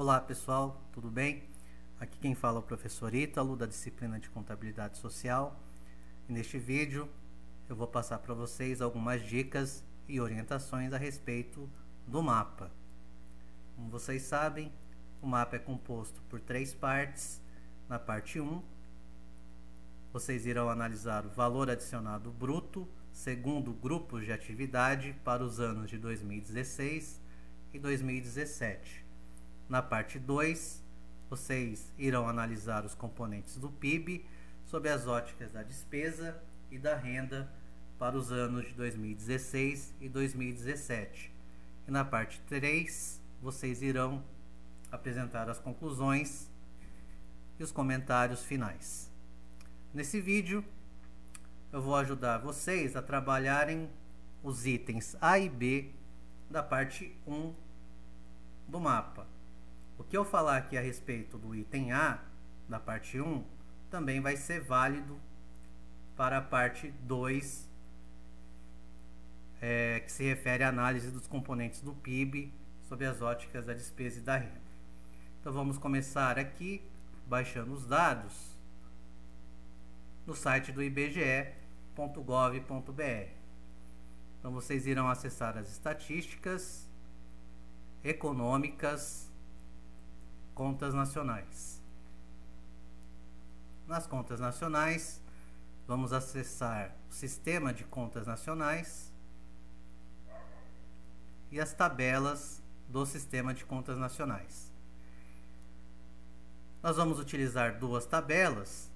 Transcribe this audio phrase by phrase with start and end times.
[0.00, 1.42] Olá pessoal, tudo bem?
[2.00, 5.62] Aqui quem fala é o professor Ítalo da disciplina de Contabilidade Social.
[6.26, 7.06] E neste vídeo
[7.68, 11.68] eu vou passar para vocês algumas dicas e orientações a respeito
[12.06, 12.72] do mapa.
[13.76, 14.72] Como vocês sabem,
[15.20, 17.42] o mapa é composto por três partes.
[17.86, 18.62] Na parte 1,
[20.14, 25.98] vocês irão analisar o valor adicionado bruto segundo grupos de atividade para os anos de
[25.98, 27.20] 2016
[27.74, 29.09] e 2017.
[29.70, 30.82] Na parte 2,
[31.30, 34.26] vocês irão analisar os componentes do PIB
[34.66, 36.42] sob as óticas da despesa
[36.72, 37.48] e da renda
[37.96, 41.32] para os anos de 2016 e 2017.
[41.86, 44.24] E na parte 3, vocês irão
[44.90, 46.50] apresentar as conclusões
[47.56, 49.08] e os comentários finais.
[49.94, 50.64] Nesse vídeo,
[51.72, 53.88] eu vou ajudar vocês a trabalharem
[54.42, 55.92] os itens A e B
[56.50, 57.54] da parte 1
[58.66, 59.28] do mapa.
[60.00, 62.18] O que eu falar aqui a respeito do item A
[62.66, 63.44] da parte 1
[63.90, 65.20] também vai ser válido
[66.16, 67.68] para a parte 2,
[69.60, 72.50] é, que se refere à análise dos componentes do PIB
[72.88, 74.62] sob as óticas da despesa e da renda.
[75.38, 76.82] Então vamos começar aqui
[77.26, 78.56] baixando os dados
[80.26, 81.52] no site do IBGE
[81.94, 83.28] www.gov.br.
[84.38, 86.88] Então vocês irão acessar as estatísticas
[88.02, 89.29] econômicas,
[90.60, 91.80] contas nacionais.
[93.86, 95.18] Nas contas nacionais,
[95.86, 99.10] vamos acessar o sistema de contas nacionais
[101.50, 104.70] e as tabelas do sistema de contas nacionais.
[106.82, 108.90] Nós vamos utilizar duas tabelas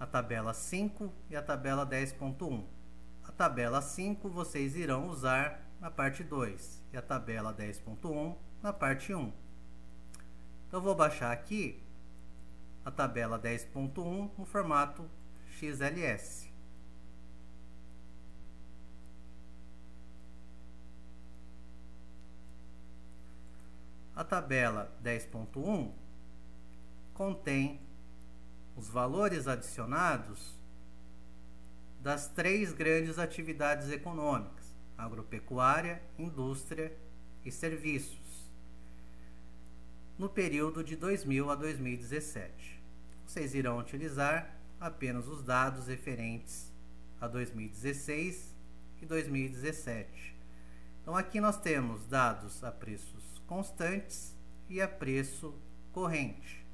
[0.00, 2.64] a tabela 5 e a tabela 10.1.
[3.22, 9.14] A tabela 5 vocês irão usar na parte 2 e a tabela 10.1 na parte
[9.14, 9.43] 1.
[10.74, 11.80] Então vou baixar aqui
[12.84, 15.08] a tabela 10.1 no formato
[15.52, 16.50] XLS.
[24.16, 25.92] A tabela 10.1
[27.12, 27.80] contém
[28.76, 30.58] os valores adicionados
[32.00, 36.92] das três grandes atividades econômicas: agropecuária, indústria
[37.44, 38.23] e serviços,
[40.18, 42.82] no período de 2000 a 2017.
[43.26, 46.72] Vocês irão utilizar apenas os dados referentes
[47.20, 48.54] a 2016
[49.02, 50.34] e 2017.
[51.02, 54.34] Então aqui nós temos dados a preços constantes
[54.68, 55.54] e a preço
[55.92, 56.64] corrente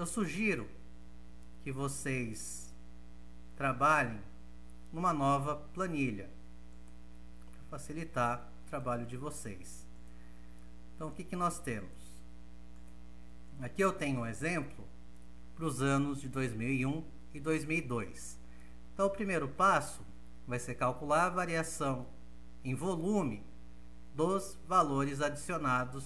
[0.00, 0.66] eu sugiro
[1.62, 2.74] que vocês
[3.54, 4.18] trabalhem
[4.90, 6.30] numa nova planilha
[7.52, 9.86] para facilitar o trabalho de vocês.
[11.00, 12.20] Então, o que, que nós temos?
[13.62, 14.84] Aqui eu tenho um exemplo
[15.56, 17.02] para os anos de 2001
[17.32, 18.38] e 2002.
[18.92, 20.04] Então, o primeiro passo
[20.46, 22.06] vai ser calcular a variação
[22.62, 23.42] em volume
[24.14, 26.04] dos valores adicionados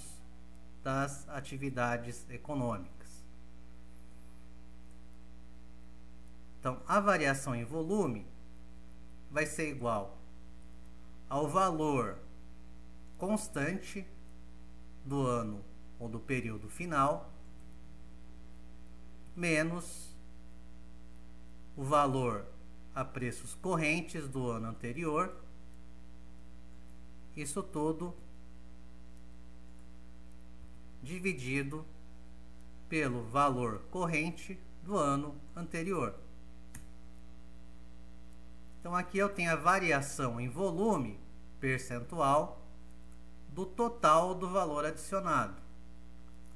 [0.85, 3.25] das atividades econômicas.
[6.61, 8.25] Então, a variação em volume
[9.29, 10.17] vai ser igual
[11.29, 12.17] ao valor
[13.19, 14.07] constante
[15.05, 15.65] do ano
[15.99, 17.31] ou do período final
[19.37, 20.15] menos
[21.77, 22.47] o valor
[22.95, 25.35] a preços correntes do ano anterior.
[27.37, 28.15] Isso tudo
[31.03, 31.85] dividido
[32.89, 36.15] pelo valor corrente do ano anterior.
[38.79, 41.19] Então aqui eu tenho a variação em volume
[41.59, 42.64] percentual
[43.55, 45.55] do total do valor adicionado.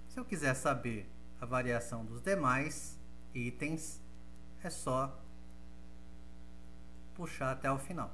[0.09, 1.09] Se eu quiser saber
[1.41, 2.99] a variação dos demais
[3.33, 4.03] itens,
[4.65, 5.17] é só
[7.15, 8.13] puxar até o final.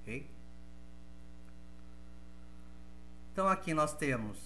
[0.00, 0.30] Ok?
[3.32, 4.38] Então aqui nós temos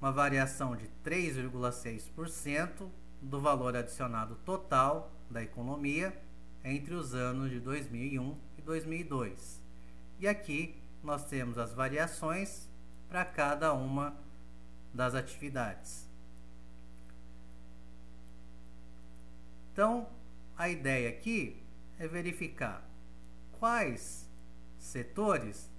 [0.00, 2.88] uma variação de 3,6%
[3.20, 6.16] do valor adicionado total da economia
[6.62, 9.57] entre os anos de 2001 e 2002.
[10.18, 12.68] E aqui nós temos as variações
[13.08, 14.16] para cada uma
[14.92, 16.08] das atividades.
[19.72, 20.08] Então,
[20.56, 21.62] a ideia aqui
[21.98, 22.82] é verificar
[23.60, 24.28] quais
[24.76, 25.70] setores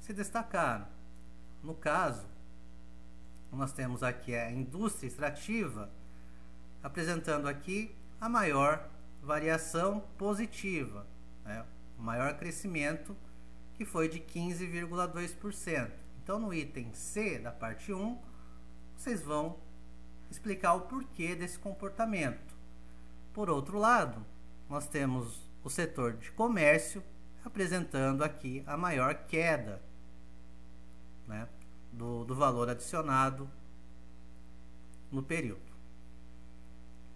[0.00, 0.86] se destacaram.
[1.62, 2.26] No caso,
[3.52, 5.90] nós temos aqui a indústria extrativa,
[6.82, 8.88] apresentando aqui a maior
[9.22, 11.06] variação positiva,
[11.44, 11.64] né?
[11.98, 13.31] o maior crescimento que
[13.82, 15.90] que foi de 15,2%.
[16.22, 18.16] Então, no item C da parte 1,
[18.96, 19.58] vocês vão
[20.30, 22.54] explicar o porquê desse comportamento.
[23.32, 24.24] Por outro lado,
[24.70, 27.02] nós temos o setor de comércio
[27.44, 29.82] apresentando aqui a maior queda
[31.26, 31.48] né,
[31.92, 33.50] do, do valor adicionado
[35.10, 35.72] no período.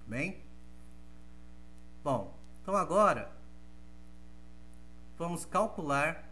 [0.04, 0.42] Bem?
[2.02, 3.30] Bom, então agora
[5.16, 6.26] vamos calcular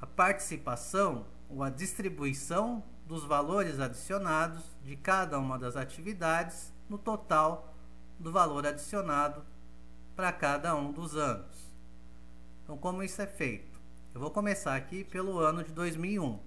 [0.00, 7.74] a participação ou a distribuição dos valores adicionados de cada uma das atividades no total
[8.18, 9.44] do valor adicionado
[10.14, 11.72] para cada um dos anos.
[12.62, 13.80] Então, como isso é feito?
[14.12, 16.38] Eu vou começar aqui pelo ano de 2001.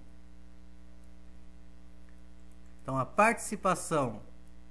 [2.82, 4.20] Então, a participação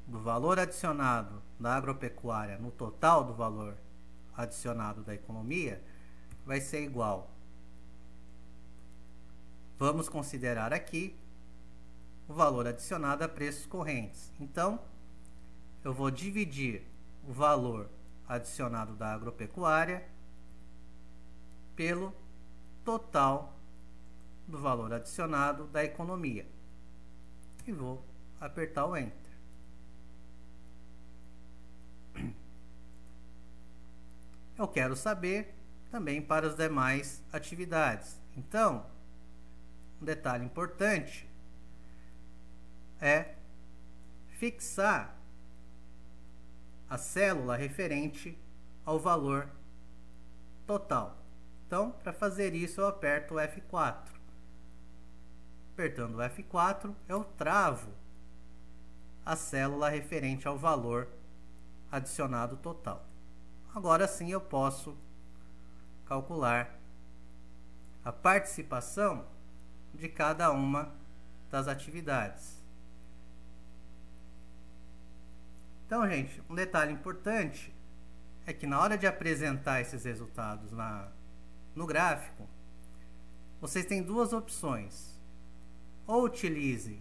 [0.08, 3.76] do valor adicionado da agropecuária no total do valor
[4.36, 5.82] adicionado da economia
[6.46, 7.30] vai ser igual.
[9.82, 11.16] Vamos considerar aqui
[12.30, 14.32] o valor adicionado a preços correntes.
[14.40, 14.80] Então,
[15.84, 16.84] eu vou dividir
[17.28, 17.90] o valor
[18.30, 20.08] adicionado da agropecuária
[21.76, 22.14] pelo
[22.86, 23.58] total
[24.48, 26.46] do valor adicionado da economia.
[27.66, 28.06] E vou
[28.40, 29.34] apertar o Enter.
[34.60, 35.56] Eu quero saber
[35.90, 38.22] também para as demais atividades.
[38.38, 38.91] Então,
[40.02, 41.30] um detalhe importante
[43.00, 43.36] é
[44.30, 45.16] fixar
[46.90, 48.38] a célula referente
[48.84, 49.48] ao valor
[50.66, 51.18] total.
[51.68, 54.12] Então, para fazer isso, eu aperto o F4.
[55.74, 57.92] Apertando o F4, eu travo
[59.26, 61.08] a célula referente ao valor
[61.92, 63.06] adicionado total.
[63.74, 64.98] Agora sim eu posso
[66.06, 66.78] calcular
[68.04, 69.26] a participação
[69.94, 70.94] de cada uma
[71.50, 72.62] das atividades.
[75.86, 77.74] Então, gente, um detalhe importante
[78.46, 81.10] é que na hora de apresentar esses resultados na,
[81.76, 82.48] no gráfico,
[83.60, 85.20] vocês têm duas opções.
[86.08, 87.00] Ou utilize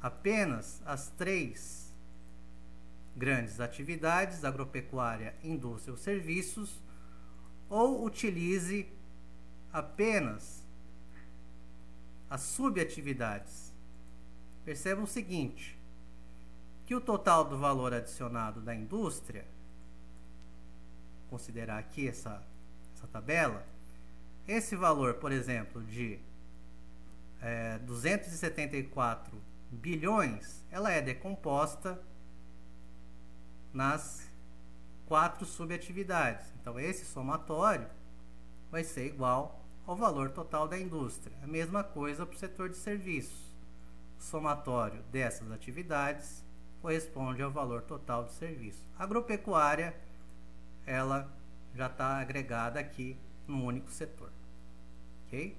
[0.00, 1.92] apenas as três
[3.16, 6.82] grandes atividades, agropecuária, indústria ou serviços,
[7.68, 8.86] ou utilize
[9.72, 10.63] apenas
[12.28, 13.72] as subatividades.
[14.64, 15.78] Percebam o seguinte,
[16.86, 19.46] que o total do valor adicionado da indústria,
[21.30, 22.42] considerar aqui essa,
[22.94, 23.66] essa tabela,
[24.46, 26.18] esse valor, por exemplo, de
[27.40, 29.36] é, 274
[29.70, 32.00] bilhões, ela é decomposta
[33.72, 34.30] nas
[35.06, 36.46] quatro subatividades.
[36.60, 37.88] Então, esse somatório
[38.70, 41.36] vai ser igual ao valor total da indústria.
[41.42, 43.54] A mesma coisa para o setor de serviços.
[44.18, 46.42] O somatório dessas atividades
[46.80, 48.86] corresponde ao valor total do serviço.
[48.98, 49.94] A agropecuária,
[50.86, 51.30] ela
[51.74, 54.30] já está agregada aqui num único setor.
[55.26, 55.56] Ok?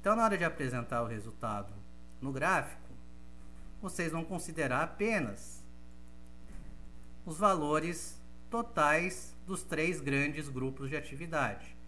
[0.00, 1.72] Então, na hora de apresentar o resultado
[2.20, 2.90] no gráfico,
[3.80, 5.62] vocês vão considerar apenas
[7.24, 8.20] os valores
[8.50, 11.79] totais dos três grandes grupos de atividade.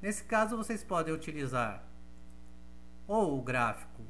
[0.00, 1.82] Nesse caso, vocês podem utilizar
[3.06, 4.02] ou o gráfico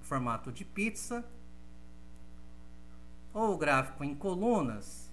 [0.00, 1.24] formato de pizza
[3.32, 5.12] ou o gráfico em colunas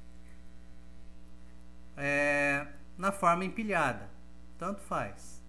[1.97, 4.09] é, na forma empilhada.
[4.57, 5.41] Tanto faz.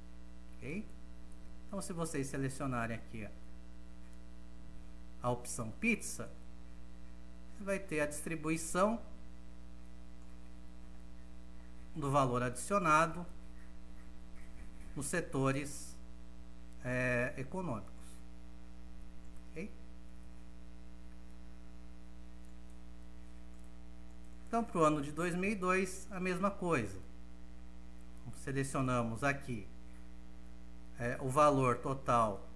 [0.56, 0.86] Okay?
[1.66, 3.28] Então, se vocês selecionarem aqui
[5.22, 6.30] a opção pizza,
[7.52, 9.00] você vai ter a distribuição
[11.94, 13.24] do valor adicionado
[14.94, 15.96] nos setores
[16.84, 17.92] é, econômicos.
[19.50, 19.70] Okay?
[24.46, 27.02] Então, para o ano de 2002, a mesma coisa.
[28.42, 29.66] Selecionamos aqui
[30.98, 32.46] é, o valor total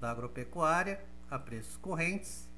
[0.00, 2.48] da agropecuária a preços correntes,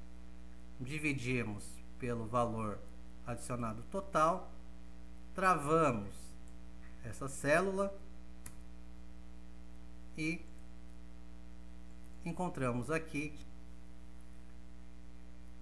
[0.79, 1.65] dividimos
[1.97, 2.77] pelo valor
[3.25, 4.51] adicionado total,
[5.33, 6.13] travamos
[7.03, 7.93] essa célula
[10.17, 10.41] e
[12.23, 13.33] encontramos aqui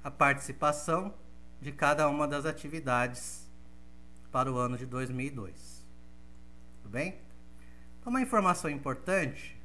[0.04, 1.14] a participação
[1.62, 3.50] de cada uma das atividades
[4.32, 5.86] para o ano de 2002.
[6.82, 7.20] Tudo bem?
[8.00, 9.58] Então, uma informação importante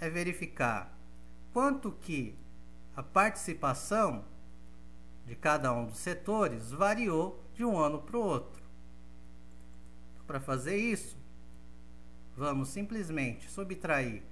[0.00, 0.92] é verificar
[1.52, 2.36] quanto que
[2.96, 4.24] a participação
[5.24, 8.62] de cada um dos setores variou de um ano para o outro.
[10.12, 11.16] Então, para fazer isso,
[12.36, 14.22] vamos simplesmente subtrair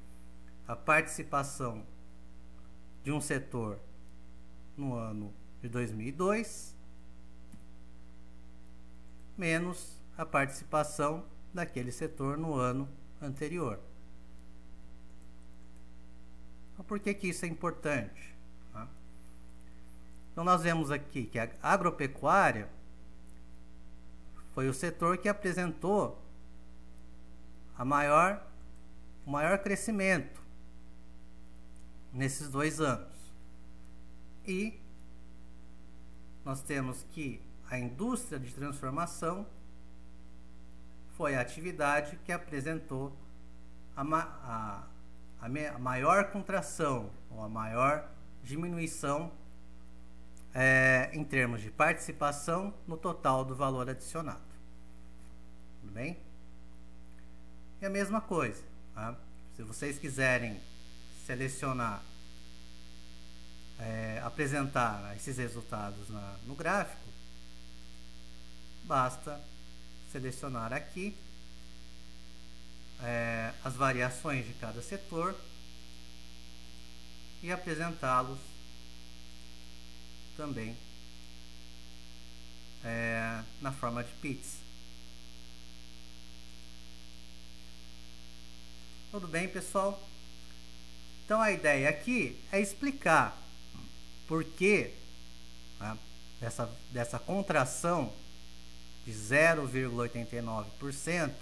[0.66, 1.84] a participação
[3.02, 3.78] de um setor
[4.76, 6.76] no ano de 2002
[9.40, 12.86] menos a participação daquele setor no ano
[13.22, 13.80] anterior.
[16.72, 18.36] Então, por que, que isso é importante?
[18.70, 18.86] Tá?
[20.30, 22.68] Então, nós vemos aqui que a agropecuária
[24.54, 26.20] foi o setor que apresentou
[27.80, 28.46] a maior,
[29.24, 30.38] o maior crescimento
[32.12, 33.32] nesses dois anos.
[34.46, 34.78] E
[36.44, 39.46] nós temos que a indústria de transformação
[41.16, 43.16] foi a atividade que apresentou
[43.96, 44.84] a, a,
[45.40, 48.06] a, maior contração ou a maior
[48.42, 49.32] diminuição
[50.52, 54.42] é, em termos de participação no total do valor adicionado.
[55.80, 56.29] Tudo bem?
[57.80, 58.62] E a mesma coisa,
[58.94, 59.16] tá?
[59.56, 60.60] se vocês quiserem
[61.24, 62.02] selecionar,
[63.78, 67.08] é, apresentar esses resultados na, no gráfico,
[68.84, 69.40] basta
[70.12, 71.16] selecionar aqui
[73.02, 75.34] é, as variações de cada setor
[77.42, 78.40] e apresentá-los
[80.36, 80.76] também
[82.84, 84.69] é, na forma de pizza.
[89.10, 90.00] Tudo bem, pessoal?
[91.24, 93.36] Então a ideia aqui é explicar
[94.28, 94.92] por que
[95.80, 95.98] né,
[96.40, 98.12] dessa, dessa contração
[99.04, 101.32] de 0,89%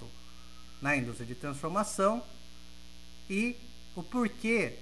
[0.81, 2.25] na indústria de transformação
[3.29, 3.55] e
[3.95, 4.79] o porquê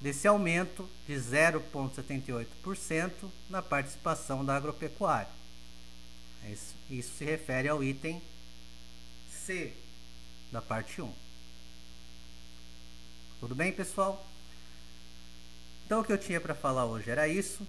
[0.00, 3.12] desse aumento de 0,78%
[3.50, 5.28] na participação da agropecuária.
[6.50, 8.22] Isso, isso se refere ao item
[9.30, 9.74] C
[10.50, 11.12] da parte 1.
[13.42, 14.24] Tudo bem, pessoal?
[15.84, 17.66] Então, o que eu tinha para falar hoje era isso.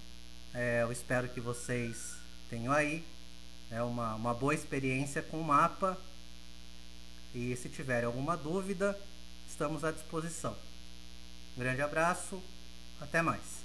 [0.54, 2.14] É, eu espero que vocês
[2.48, 3.04] tenham aí
[3.72, 5.98] é uma, uma boa experiência com o mapa.
[7.34, 8.96] E se tiverem alguma dúvida,
[9.48, 10.56] estamos à disposição.
[11.56, 12.40] Um grande abraço,
[13.00, 13.63] até mais.